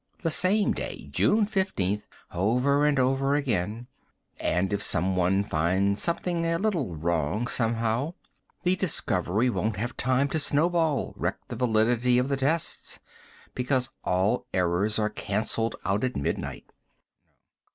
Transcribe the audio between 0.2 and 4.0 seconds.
The same day June 15th over and over again;